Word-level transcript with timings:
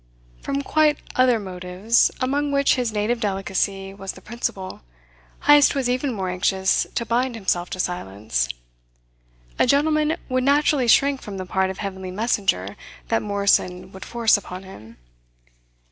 From 0.41 0.63
quite 0.63 0.97
other 1.15 1.39
motives, 1.39 2.09
among 2.19 2.51
which 2.51 2.73
his 2.73 2.91
native 2.91 3.19
delicacy 3.19 3.93
was 3.93 4.13
the 4.13 4.19
principal, 4.21 4.81
Heyst 5.43 5.75
was 5.75 5.87
even 5.87 6.11
more 6.11 6.27
anxious 6.31 6.87
to 6.95 7.05
bind 7.05 7.35
himself 7.35 7.69
to 7.69 7.79
silence. 7.79 8.49
A 9.59 9.67
gentleman 9.67 10.17
would 10.27 10.43
naturally 10.43 10.87
shrink 10.87 11.21
from 11.21 11.37
the 11.37 11.45
part 11.45 11.69
of 11.69 11.77
heavenly 11.77 12.09
messenger 12.09 12.75
that 13.09 13.21
Morrison 13.21 13.91
would 13.91 14.03
force 14.03 14.37
upon 14.37 14.63
him. 14.63 14.97